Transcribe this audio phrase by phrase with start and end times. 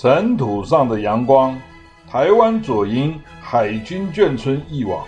[0.00, 1.60] 尘土上的阳光，
[2.08, 5.06] 台湾左营海军眷村忆往，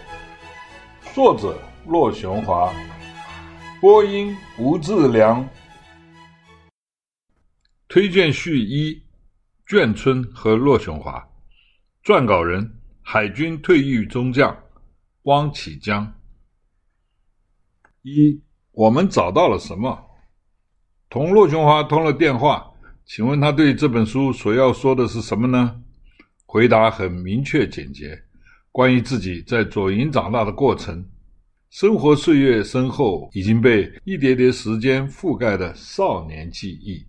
[1.14, 2.70] 作者骆雄华，
[3.80, 5.48] 播音吴志良。
[7.88, 9.02] 推荐序一：
[9.66, 11.26] 眷村和骆雄华，
[12.04, 14.54] 撰稿人海军退役中将
[15.22, 16.12] 汪启江。
[18.02, 19.98] 一，我们找到了什么？
[21.08, 22.68] 同骆雄华通了电话。
[23.04, 25.80] 请问他对这本书所要说的是什么呢？
[26.46, 28.18] 回答很明确简洁，
[28.70, 31.04] 关于自己在左营长大的过程，
[31.70, 37.04] 生活岁月深厚，已经被一叠叠时间覆盖的少年记忆。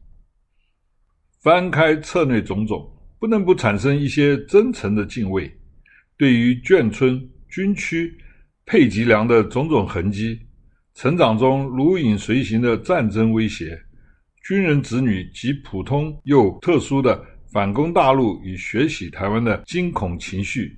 [1.42, 2.90] 翻开册内种种，
[3.20, 5.54] 不能不产生一些真诚的敬畏。
[6.18, 8.18] 对于眷村、军区、
[8.66, 10.40] 配给粮的种种痕迹，
[10.96, 13.78] 成长中如影随形的战争威胁。
[14.44, 20.78] 军人子女及普通又特殊的反攻大陆与学习台湾的惊恐情绪，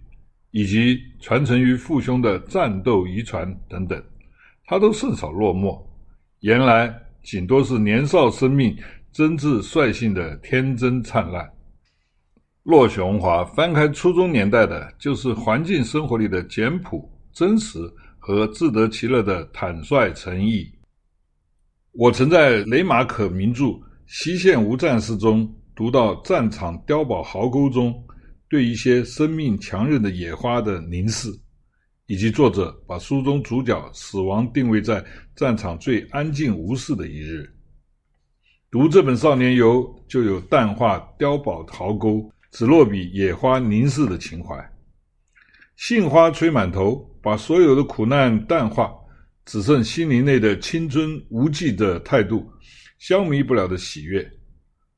[0.51, 3.99] 以及传承于父兄的战斗遗传等等，
[4.65, 5.83] 他都甚少落墨。
[6.41, 8.77] 原来仅多是年少生命
[9.11, 11.49] 真挚率性的天真灿烂。
[12.61, 17.79] 骆雄华翻开初中年代的，就是环境生活里的简朴、真实
[18.19, 20.71] 和自得其乐的坦率诚意。
[21.97, 23.63] 我曾在雷马可名著
[24.05, 28.03] 《西线无战事》中读到战场碉堡壕沟中
[28.49, 31.29] 对一些生命强韧的野花的凝视，
[32.07, 35.01] 以及作者把书中主角死亡定位在
[35.37, 37.49] 战场最安静无事的一日。
[38.69, 44.53] 读这本少年游，就有淡化碉堡壕沟，只落笔野花凝视的情怀。
[45.77, 48.93] 杏花吹满头，把所有的苦难淡化。
[49.45, 52.51] 只剩心灵内的青春无际的态度，
[52.97, 54.27] 消弭不了的喜悦。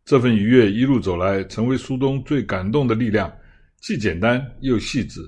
[0.05, 3.29] 这份愉悦一路走来，成为书中最感动的力量，
[3.81, 5.19] 既简单又细致。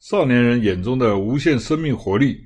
[0.00, 2.42] 少年人眼中的无限生命活力，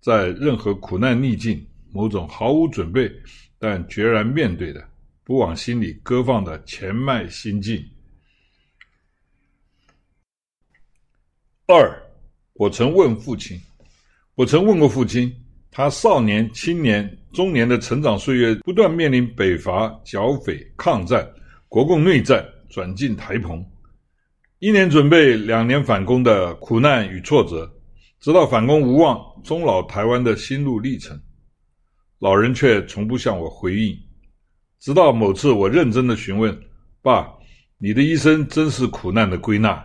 [0.00, 3.12] 在任何苦难逆境，某种毫无准备
[3.58, 4.82] 但决然面对的，
[5.24, 7.84] 不往心里搁放的前迈心境。
[11.66, 12.02] 二，
[12.54, 13.60] 我曾问父亲，
[14.34, 15.30] 我曾问过父亲。
[15.72, 21.24] 他少年、青年、中年的成长岁月，不断面临北伐、剿匪、抗战、
[21.68, 23.64] 国共内战，转进台澎，
[24.58, 27.72] 一年准备，两年反攻的苦难与挫折，
[28.18, 31.18] 直到反攻无望，终老台湾的心路历程。
[32.18, 33.96] 老人却从不向我回应，
[34.80, 36.54] 直到某次我认真的询问
[37.00, 37.32] ：“爸，
[37.78, 39.82] 你的一生真是苦难的归纳，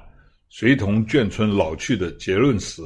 [0.49, 2.81] 随同眷村老去的结论时。”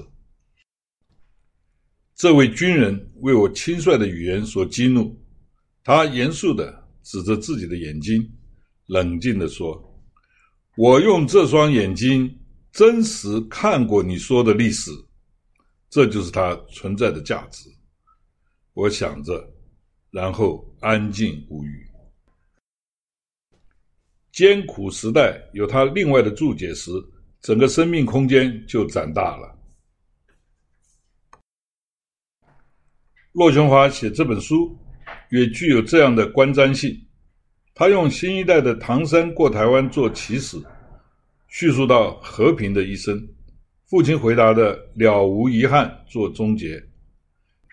[2.19, 5.17] 这位军人为我轻率的语言所激怒，
[5.85, 8.29] 他严肃地指着自己的眼睛，
[8.87, 9.81] 冷静地说
[10.75, 12.29] ：“我用这双眼睛
[12.73, 14.91] 真实看过你说的历史，
[15.89, 17.69] 这就是它存在的价值。”
[18.75, 19.49] 我想着，
[20.11, 21.87] 然后安静无语。
[24.33, 26.91] 艰苦时代有他另外的注解时，
[27.39, 29.55] 整个生命空间就长大了。
[33.39, 34.77] 骆雄华写这本书
[35.29, 36.93] 也具有这样的观瞻性。
[37.73, 40.57] 他用新一代的唐山过台湾做起始，
[41.47, 43.17] 叙述到和平的一生，
[43.85, 46.83] 父亲回答的了无遗憾做终结，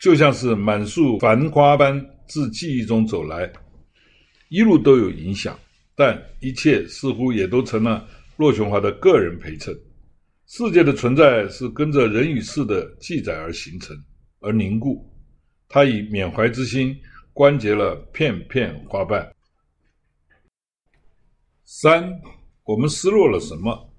[0.01, 3.53] 就像是满树繁花般自记忆中走来，
[4.49, 5.59] 一路都有影响，
[5.97, 8.07] 但一切似乎也都成了
[8.37, 9.77] 骆雄华的个人陪衬。
[10.47, 13.97] 世界的存在是跟着人与事的记载而形成，
[14.39, 15.05] 而凝固。
[15.69, 16.97] 他以缅怀之心
[17.33, 19.31] 关结了片片花瓣。
[21.65, 22.09] 三，
[22.65, 23.93] 我们失落了什么？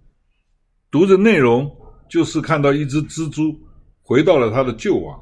[0.90, 1.70] 读着内容，
[2.10, 3.60] 就是看到一只蜘蛛
[4.02, 5.22] 回到了它的旧网。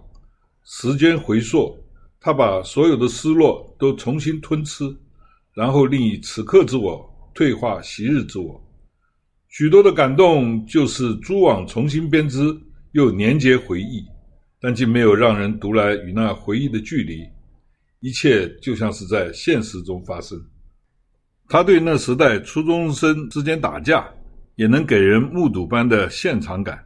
[0.63, 1.75] 时间回溯，
[2.19, 4.83] 它把所有的失落都重新吞吃，
[5.53, 8.61] 然后令以此刻之我退化昔日之我。
[9.47, 12.55] 许多的感动，就是蛛网重新编织，
[12.91, 14.05] 又粘结回忆。
[14.65, 17.23] 但竟没有让人读来与那回忆的距离，
[17.99, 20.43] 一切就像是在现实中发生。
[21.47, 24.09] 他对那时代初中生之间打架，
[24.55, 26.83] 也能给人目睹般的现场感。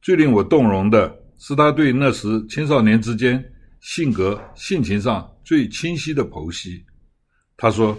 [0.00, 3.40] 最令我动容的是他对那时青少年之间
[3.78, 6.84] 性格性情上最清晰的剖析。
[7.56, 7.96] 他说：“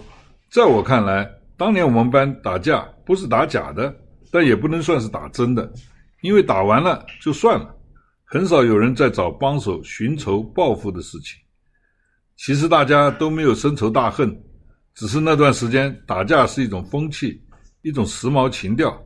[0.52, 1.26] 在我看来，
[1.56, 3.96] 当年我们班打架不是打假的，
[4.30, 5.72] 但也不能算是打真的，
[6.20, 7.70] 因为打完了就算了。”
[8.34, 11.38] 很少有人在找帮手寻仇报复的事情。
[12.34, 14.36] 其实大家都没有深仇大恨，
[14.92, 17.40] 只是那段时间打架是一种风气，
[17.82, 19.00] 一种时髦情调。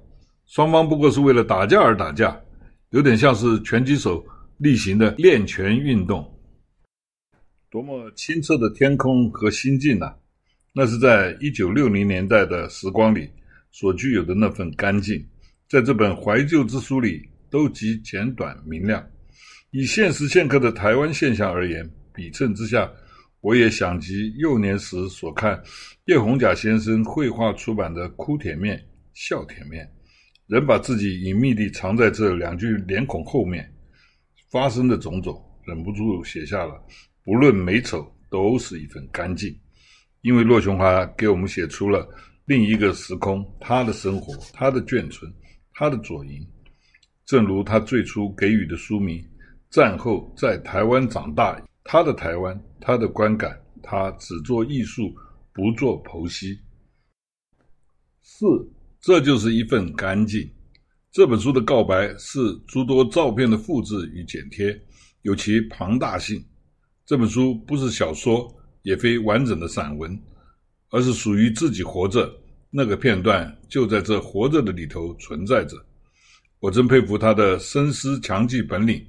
[0.46, 2.40] 双方不过是为了打架而打架，
[2.88, 4.24] 有点像是拳击手
[4.56, 6.26] 例行的练拳运动。
[7.70, 10.16] 多么清澈的天空和心境啊！
[10.72, 13.28] 那是在一九六零年代的时光里
[13.72, 15.22] 所具有的那份干净，
[15.68, 19.06] 在这本怀旧之书里都极简短明亮。
[19.70, 22.90] 以现时现刻的台湾现象而言，比衬之下，
[23.42, 25.62] 我也想及幼年时所看
[26.06, 28.82] 叶宏甲先生绘画出版的《哭铁面、
[29.12, 29.84] 笑铁面》，
[30.46, 33.70] 人把自己隐秘地藏在这两具脸孔后面，
[34.50, 36.74] 发生的种种，忍不住写下了。
[37.22, 39.54] 不论美丑，都是一份干净。
[40.22, 42.08] 因为骆琼华给我们写出了
[42.46, 45.30] 另一个时空，他的生活，他的眷村，
[45.74, 46.44] 他的左营。
[47.26, 49.18] 正如他最初给予的书名
[49.70, 51.54] 《战后在台湾长大》，
[51.84, 55.14] 他的台湾，他的观感，他只做艺术，
[55.52, 56.58] 不做剖析。
[58.22, 58.46] 四，
[59.00, 60.50] 这就是一份干净。
[61.10, 64.78] 这本书的告白是诸多照片的复制与剪贴，
[65.22, 66.42] 有其庞大性。
[67.04, 70.18] 这本书不是小说，也非完整的散文，
[70.90, 72.30] 而是属于自己活着
[72.70, 75.76] 那个片段，就在这活着的里头存在着。
[76.60, 79.04] 我真佩服他的深思强记本领，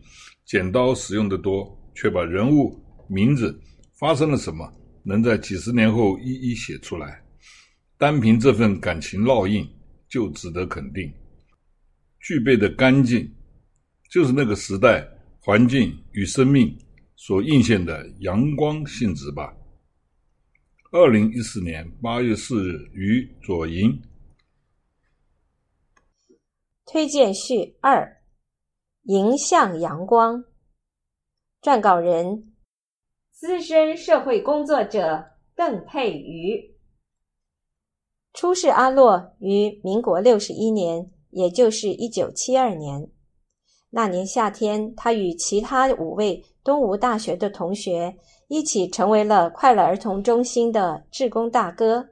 [0.50, 2.75] 剪刀使用的多，却把人物、
[3.07, 3.56] 名字、
[4.00, 4.68] 发生了什么，
[5.04, 7.24] 能在几十年后一一写出来。
[8.00, 9.63] 单凭这份感情烙印，
[10.07, 11.13] 就值得肯定。
[12.19, 13.31] 具备的干净，
[14.10, 15.07] 就是那个时代
[15.40, 16.75] 环境与生命。
[17.16, 19.54] 所映现的阳光性质吧。
[20.92, 24.01] 二零一四年八月四日于左营。
[26.86, 28.19] 推荐序二：
[29.04, 30.44] 迎向阳光。
[31.62, 32.54] 撰稿人：
[33.31, 35.24] 资深社会工作者
[35.56, 36.75] 邓佩瑜。
[38.34, 43.10] 出世阿洛于民国六十一年，也就是一九七二年。
[43.90, 48.16] 那年夏天，他与其他五位东吴大学的同学
[48.48, 52.10] 一起成为了快乐儿童中心的志工大哥。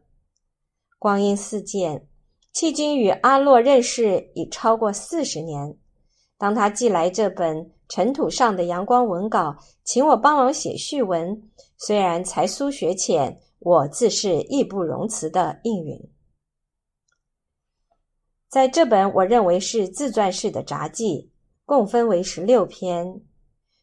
[0.98, 2.07] 光阴似箭，
[2.54, 5.78] 迄今与阿洛认识已超过四十年。
[6.38, 7.57] 当他寄来这本
[7.89, 11.42] 《尘土上的阳光》文稿，请我帮忙写序文，
[11.78, 16.00] 虽然才疏学浅，我自是义不容辞的应允。
[18.50, 21.31] 在这本我认为是自传式的札记。
[21.66, 23.19] 共分为十六篇，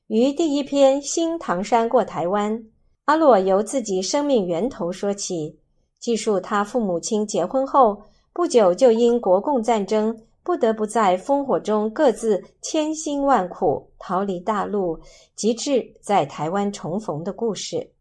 [0.06, 2.58] 于第一篇《新唐山过台湾》，
[3.04, 5.60] 阿洛由自己生命源头说起，
[6.00, 8.02] 记述他父母亲结婚后
[8.32, 15.00] 不久就因国共战争不得不在烽火中各自千辛万苦逃离大陆，
[15.34, 17.92] 及至在台湾重逢的故事。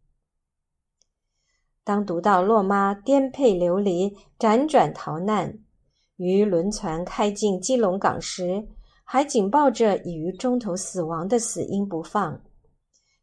[1.82, 5.58] 当读到洛妈颠沛流离、辗转逃难，
[6.16, 8.68] 于轮船开进基隆港时，
[9.04, 12.40] 还紧抱着已于中途死亡的死婴不放，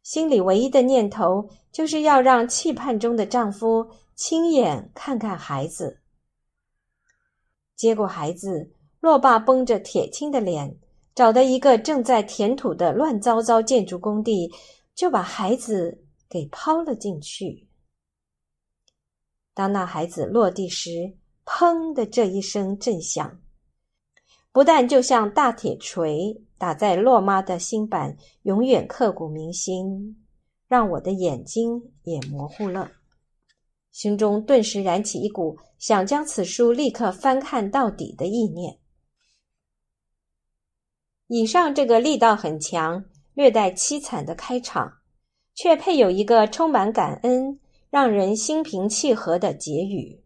[0.02, 6.00] 心里唯一的念头就是要让期盼中的丈夫亲眼看看孩子。
[7.76, 8.70] 接过孩子，
[9.02, 10.78] 洛爸绷着铁青的脸，
[11.12, 14.48] 找到一个正在填土的乱糟糟建筑工地，
[14.94, 17.66] 就把孩子给抛了进去。
[19.52, 23.40] 当那孩子落地时，砰的这一声震响。
[24.52, 30.24] 不但就像大铁锤打在洛妈的心板，永远刻骨铭心，
[30.68, 32.88] 让我的眼睛也模糊了，
[33.90, 38.78] 心中顿时燃起一股想将此书立刻翻看到底的意念。
[41.34, 44.98] 以上这个力道很强、略带凄惨的开场，
[45.54, 47.58] 却配有一个充满感恩、
[47.88, 50.22] 让人心平气和的结语，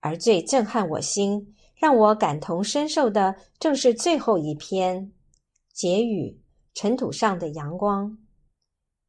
[0.00, 1.54] 而最震撼我心。
[1.76, 5.12] 让我感同身受的正是最后一篇
[5.72, 6.36] 结语
[6.80, 8.10] 《尘土上的阳光》，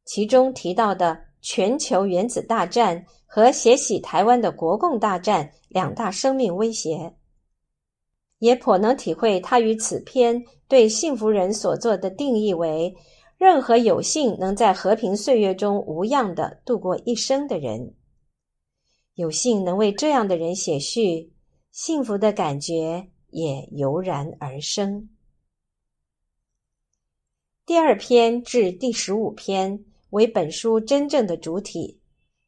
[0.04, 7.12] 其中提到的全球原子大战和血洗台湾的国共大战两大生命威胁，
[8.40, 12.94] 也颇能体会他于此篇对幸福人所做的定义为：
[13.38, 17.94] 任何有幸能在和平岁月中无恙的度过一生的人，
[19.14, 21.32] 有幸能为这样的人写序。
[21.70, 25.08] 幸福的感觉也油然而生。
[27.64, 32.00] 第二篇至第十五篇为本书真正的主体，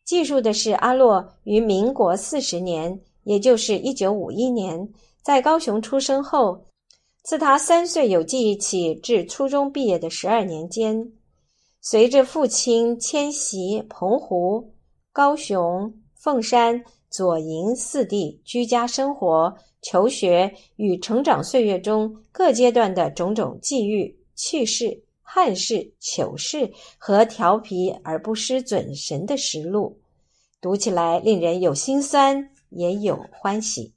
[0.05, 4.93] 记述的是阿洛于民国四十年，也就是一九五一年，
[5.23, 6.67] 在高雄出生后，
[7.23, 11.13] 自他三岁有记忆起至初中毕业的十二年间，
[11.81, 14.75] 随着父亲迁徙澎湖、
[15.13, 16.85] 高雄、凤山。
[17.13, 30.01] 左营四地居家生活、求学与成长岁月中各阶段的种种际遇、趣事、憾事、糗事和调皮而不失准神的实录，
[30.59, 33.93] 读起来令人有心酸，也有欢喜。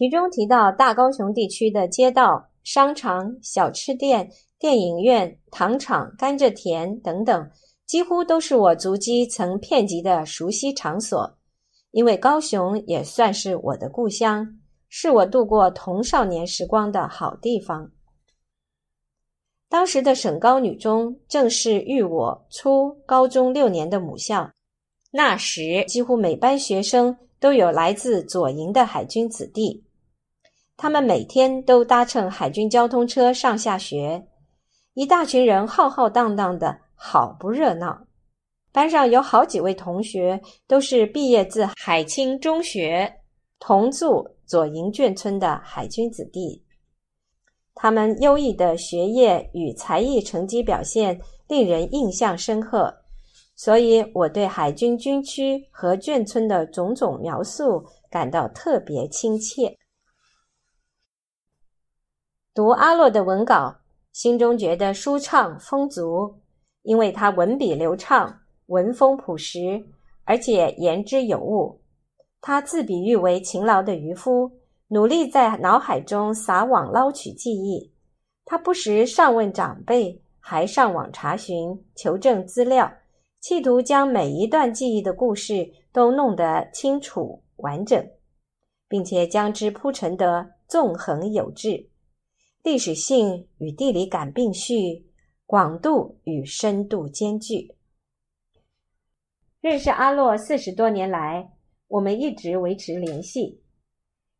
[0.00, 4.26] 其中提到大高雄地区的街道、商场、小吃店、
[4.58, 7.50] 电影院、糖厂、甘蔗田等等，
[7.84, 11.30] 几乎都是我足迹曾遍及的熟悉场所。
[11.90, 14.48] 因为高雄也算是我的故乡，
[14.88, 17.90] 是我度过童少年时光的好地方。
[19.68, 24.50] 当时的省高女中正是育我初高中六年的母校，
[25.10, 29.84] 那时几乎每班学生都有来自左营的海军子弟。
[30.82, 34.26] 他们每天都搭乘海军交通车上下学，
[34.94, 38.06] 一大群人浩浩荡荡的，好不热闹。
[38.72, 43.12] 班上有好几位同学都是毕业自海清中学，
[43.58, 46.64] 同住左营眷村的海军子弟。
[47.74, 52.90] 他们优异的学业与才艺成绩表现令人印象深刻，
[53.54, 59.76] 所以我对海军军区和眷村的种种描述感到特别亲切。
[62.52, 63.76] 读阿洛的文稿，
[64.12, 66.40] 心中觉得舒畅丰足，
[66.82, 69.84] 因为他文笔流畅，文风朴实，
[70.24, 71.80] 而且言之有物。
[72.40, 74.50] 他自比喻为勤劳的渔夫，
[74.88, 77.92] 努力在脑海中撒网捞取记忆。
[78.44, 82.92] 他不时上问长辈，还上网查询求证资料，
[83.40, 88.04] 企图将每一段记忆的故事都弄得清楚完整，
[88.88, 91.89] 并且将之铺陈得纵横有致。
[92.62, 95.06] 历史性与地理感并蓄，
[95.46, 97.74] 广度与深度兼具。
[99.62, 101.52] 认识阿洛四十多年来，
[101.88, 103.62] 我们一直维持联系。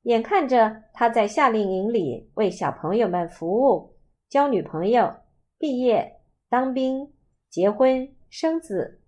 [0.03, 3.97] 眼看着他在夏令营里为小朋友们服务、
[4.29, 5.15] 交女朋友、
[5.59, 7.13] 毕业、当兵、
[7.51, 9.03] 结婚、生子，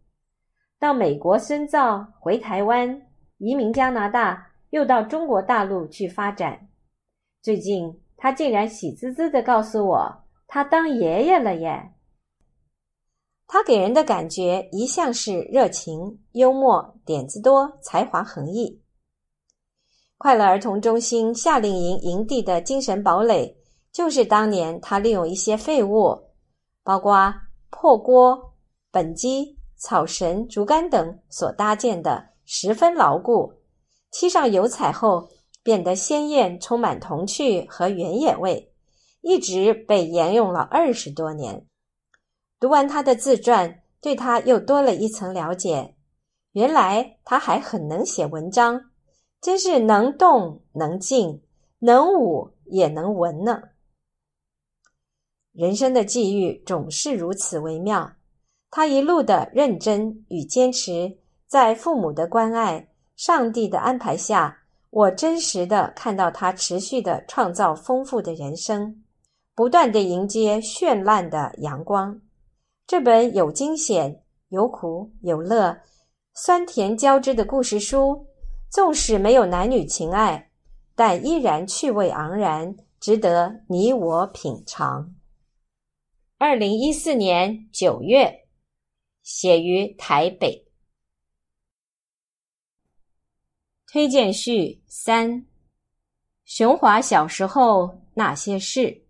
[0.78, 6.69] 到美国深造，回台湾，移民加拿大，又到中国大陆去发展。
[7.40, 11.93] 最近，他竟然喜滋滋的告诉我，他当爷爷了耶！
[13.49, 18.81] 他给人的感觉一向是热情、幽默、点子多、才华横溢。
[20.19, 23.57] 快乐儿童中心夏令营营地的精神堡垒，
[23.91, 26.17] 就是当年他利用一些废物，
[26.85, 27.35] 包括
[27.71, 28.55] 破锅、
[28.93, 33.52] 畚箕、草绳、竹竿等所搭建的，十分牢固。
[34.12, 35.29] 漆上油彩后，
[35.62, 38.73] 变得鲜艳，充满童趣和原野味，
[39.21, 41.66] 一直被沿用了二十多年。
[42.59, 45.95] 读完他的自传，对他又多了一层了解。
[46.52, 48.90] 原来他还很能写文章，
[49.40, 51.42] 真是能动能静，
[51.78, 53.62] 能武也能文呢。
[55.52, 58.12] 人生的际遇总是如此微妙。
[58.71, 64.62] 他一路的认真与坚持，在父母的关爱、上帝的安排下。
[64.92, 69.02] 我真实的看到他持续的创造丰富的人生，
[69.54, 72.20] 不断的迎接绚烂的阳光。
[72.87, 75.75] 这本有惊险、有苦、有乐、
[76.34, 78.26] 酸甜交织的故事书，
[78.70, 80.50] 纵使没有男女情爱，
[80.94, 85.14] 但依然趣味盎然，值得你我品尝。
[86.37, 88.30] 二零一四年九月，
[89.22, 90.66] 写于台北。
[93.92, 95.44] 推荐序三：
[96.46, 99.02] 雄华小时候那些事。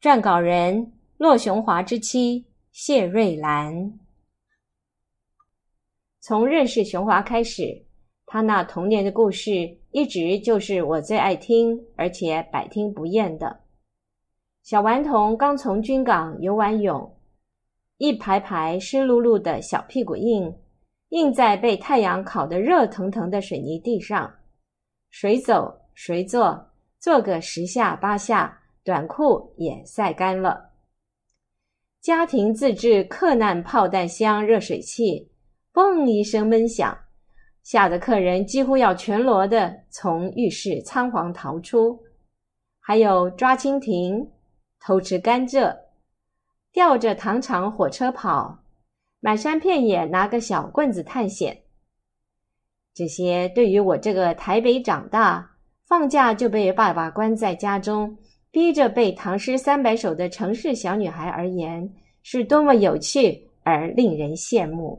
[0.00, 4.00] 撰稿人：骆雄华之妻谢瑞兰。
[6.20, 7.84] 从认识熊华开始，
[8.24, 13.60] 他那童年的故事一直就是我最爱听，而且百听不厌的。
[14.62, 17.14] 小顽童刚从军港游完泳，
[17.98, 20.50] 一排排湿漉漉的小屁股印。
[21.10, 24.34] 印在被太阳烤得热腾腾的水泥地上，
[25.10, 30.72] 谁走谁坐，坐个十下八下，短裤也晒干了。
[32.00, 35.30] 家庭自制克难炮弹箱热水器，
[35.72, 36.96] 嘣一声闷响，
[37.62, 42.00] 吓得客人几乎要全裸的从浴室仓皇逃出。
[42.80, 44.30] 还有抓蜻蜓、
[44.80, 45.76] 偷吃甘蔗、
[46.72, 48.58] 吊着糖厂火车跑。
[49.26, 51.60] 满山遍野拿个小棍子探险，
[52.94, 55.50] 这些对于我这个台北长大、
[55.84, 58.16] 放假就被爸爸关在家中，
[58.52, 61.92] 逼着背唐诗三百首的城市小女孩而言，
[62.22, 64.96] 是多么有趣而令人羡慕。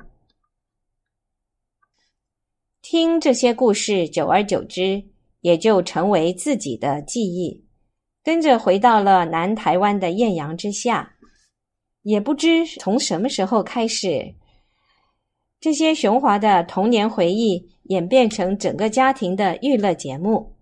[2.82, 5.02] 听这些故事，久而久之，
[5.40, 7.64] 也就成为自己的记忆，
[8.22, 11.14] 跟着回到了南台湾的艳阳之下。
[12.08, 14.34] 也不知从什么时候开始，
[15.60, 20.56] 这些雄华的童年回忆演变成整个家庭的娱乐节目。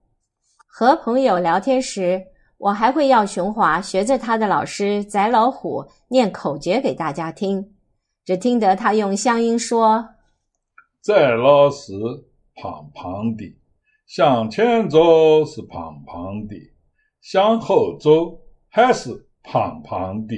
[0.66, 2.20] 和朋友聊天时，
[2.58, 7.76] 我还会要雄华学着他的老师宰老虎念口诀给大家听，
[8.26, 10.04] 只听得他用乡音说
[11.00, 11.94] ：“宰老是
[12.56, 13.56] 胖胖的，
[14.08, 16.56] 向前走是胖胖的，
[17.22, 20.36] 向后走还是胖胖的。”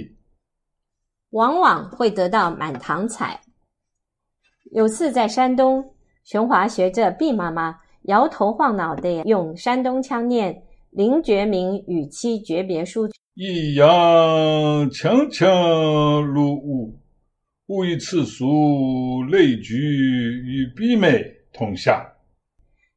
[1.32, 3.40] 往往会得到满堂彩。
[4.72, 5.94] 有次在山东，
[6.24, 10.54] 熊华学着毕妈妈摇头晃脑地用山东腔念
[10.92, 17.00] 《林觉民与妻诀别书》：“一阳强强如雾，
[17.68, 22.14] 雾以次俗类聚与毕妹同下。”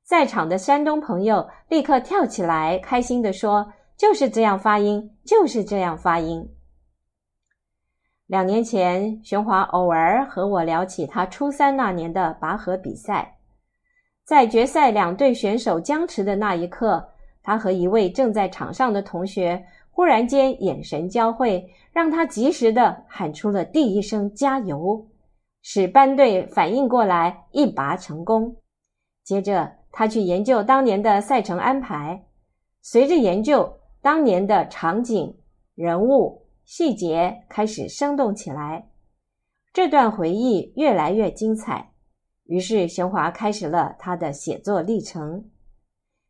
[0.02, 6.49] 在场的山东朋友立刻跳起来，开心地说：“就是这样发音，就是这样发音。”
[8.30, 13.37] 两年前，熊华偶尔和我聊起他初三那年的拔河比赛。
[14.25, 17.04] 在决赛两队选手僵持的那一刻，
[17.42, 19.60] 他和一位正在场上的同学
[19.90, 25.04] 忽然间眼神交汇，让他及时地喊出了第一声“加油”，
[25.62, 28.54] 使班队反应过来，一拔成功。
[29.25, 32.22] 接着，他去研究当年的赛程安排，
[32.80, 35.37] 随着研究，当年的场景、
[35.75, 36.39] 人物。
[36.72, 38.88] 细节开始生动起来，
[39.72, 41.92] 这段回忆越来越精彩。
[42.44, 45.50] 于是熊华开始了他的写作历程。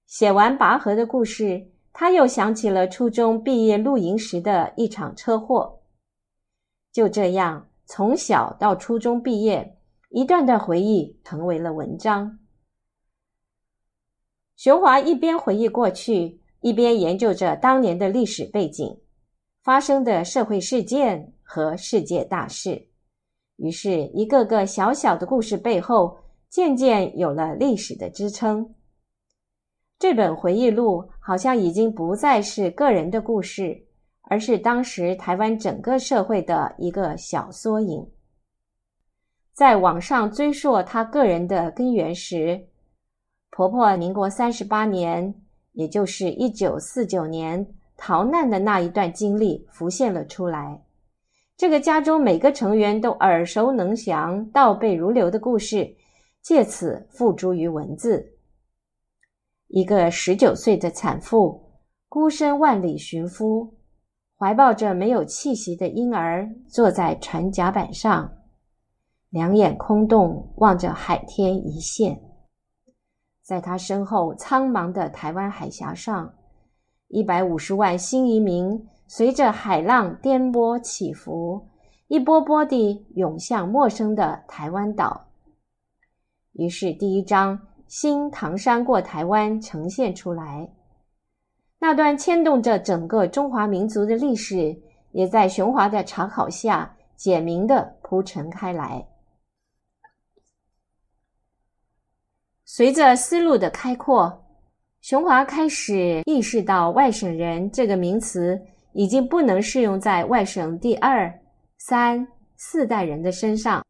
[0.07, 5.83] 写完拔河的故事，他又想起了初中毕业露营时的一场车祸。
[6.91, 9.77] 就这样，从小到初中毕业，
[10.09, 12.39] 一段段回忆成为了文章。
[14.57, 18.99] 熊华一边回忆过去，一边研究着当年的历史背景。
[19.63, 22.89] 发生的社会事件和世界大事，
[23.57, 26.17] 于是，一个个小小的故事背后，
[26.49, 28.75] 渐渐有了历史的支撑。
[29.99, 33.87] 这本回忆录好像已经不再是个人的故事，
[34.23, 38.11] 而是当时台湾整个社会的一个小缩影。
[39.53, 42.67] 在网上追溯他个人的根源时，
[43.51, 45.35] 婆婆民国三十八年，
[45.73, 47.75] 也就是一九四九年。
[48.03, 50.83] 逃难的那一段经历浮现了出来，
[51.55, 55.95] 这个家中每个成员都耳熟能详、倒背如流的故事，
[56.41, 58.39] 借此付诸于文字。
[59.69, 61.75] 一个十九岁的产妇，
[62.09, 63.77] 孤身万里寻夫，
[64.39, 68.33] 怀抱着没有气息的婴儿，坐在船甲板上，
[69.29, 72.19] 两眼空洞，望着海天一线。
[73.43, 76.33] 在他身后苍茫的台湾海峡上。
[77.11, 81.61] 一百五十万新移民随着海浪颠簸起伏，
[82.07, 85.27] 一波波地涌向陌生的台湾岛。
[86.53, 90.73] 于是，第一章《新唐山过台湾》呈现出来，
[91.81, 99.05] 那段牵动着整个中华民族的历史，也在雄华的查考下简明地铺陈开来。
[102.65, 104.40] 随着思路的开阔。
[105.01, 108.61] 雄华开始意识到，外省人这个名词
[108.93, 111.33] 已经不能适用在外省第二、
[111.79, 113.83] 三、四代人的身上。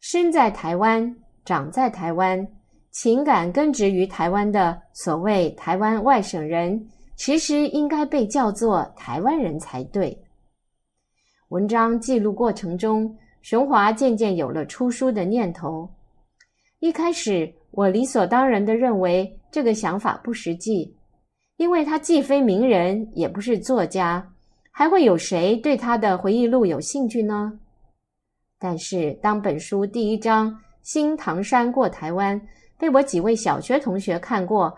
[0.00, 2.46] 生在台湾、长在台湾、
[2.90, 10.16] 情感根植于台湾的所谓台湾外省人，其实应该被叫做台湾人才对。
[11.48, 15.88] 文章记录过程中，雄华渐渐有了出书的念头。
[16.80, 19.38] 一开始，我理所当然地认为。
[19.52, 20.96] 这个想法不实际，
[21.58, 24.32] 因为他既非名人，也不是作家，
[24.70, 27.52] 还会有谁对他的回忆录有兴趣呢？
[28.58, 30.50] 但是，当本书第一章
[30.82, 32.40] 《新唐山过台湾》
[32.78, 34.74] 被我几位小学同学看过，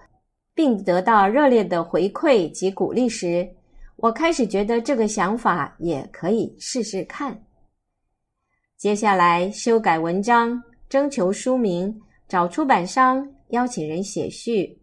[0.54, 3.48] 并得到热烈的回馈及鼓励时，
[3.96, 7.40] 我开始觉得这个想法也可以试试看。
[8.76, 13.33] 接下来，修改文章，征求书名，找出版商。
[13.48, 14.78] 邀请人写序，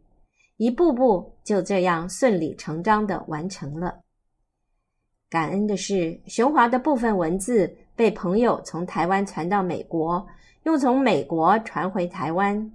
[0.58, 4.00] 一步步就这样顺理成章地完成了。
[5.30, 10.26] 感恩的是，雄华的部分文字被朋友从台湾传到美国，
[10.64, 12.72] 又从美国传回台湾。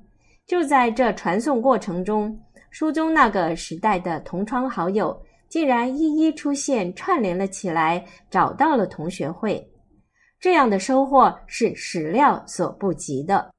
[0.46, 2.38] 就在这传送过程中，
[2.70, 9.70] 书中那个时代的同窗好友竟然一一出现，串联了起来，找到了同学会。
[10.38, 13.52] 这样的收获是始料所不及的。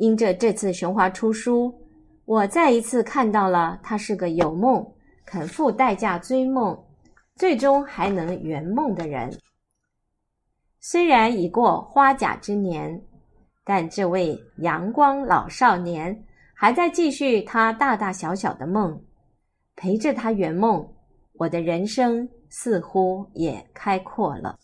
[0.00, 1.78] 因着这次雄华出书，
[2.24, 4.82] 我再一次看到了他是个有梦、
[5.26, 6.74] 肯付代价追梦，
[7.36, 9.30] 最终还能圆梦的人。
[10.80, 12.98] 虽然已过花甲之年，
[13.62, 18.98] 但这位阳光老少年还在继续他大大小小的梦，
[19.76, 20.94] 陪着他圆梦，
[21.34, 24.58] 我的人生似乎也开阔了。